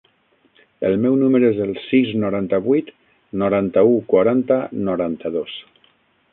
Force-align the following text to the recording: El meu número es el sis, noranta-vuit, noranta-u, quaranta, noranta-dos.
El 0.87 0.95
meu 1.03 1.17
número 1.23 1.51
es 1.53 1.59
el 1.65 1.73
sis, 1.89 2.15
noranta-vuit, 2.23 2.91
noranta-u, 3.43 3.95
quaranta, 4.15 4.61
noranta-dos. 4.91 5.59